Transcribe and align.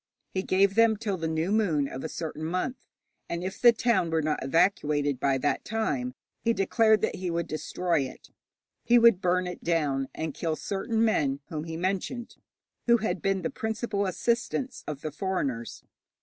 He 0.33 0.41
gave 0.41 0.73
them 0.73 0.97
till 0.97 1.15
the 1.15 1.27
new 1.27 1.51
moon 1.51 1.87
of 1.87 2.03
a 2.03 2.09
certain 2.09 2.43
month, 2.43 2.87
and 3.29 3.43
if 3.43 3.61
the 3.61 3.71
town 3.71 4.09
were 4.09 4.23
not 4.23 4.43
evacuated 4.43 5.19
by 5.19 5.37
that 5.37 5.63
time 5.63 6.15
he 6.43 6.53
declared 6.53 7.01
that 7.01 7.17
he 7.17 7.29
would 7.29 7.45
destroy 7.45 7.99
it. 8.09 8.31
He 8.83 8.97
would 8.97 9.21
burn 9.21 9.45
it 9.45 9.63
down, 9.63 10.07
and 10.15 10.33
kill 10.33 10.55
certain 10.55 11.05
men 11.05 11.39
whom 11.49 11.65
he 11.65 11.77
mentioned, 11.77 12.35
who 12.87 12.97
had 12.97 13.21
been 13.21 13.43
the 13.43 13.51
principal 13.51 14.07
assistants 14.07 14.83
of 14.87 15.01
the 15.01 15.11
foreigners. 15.11 15.83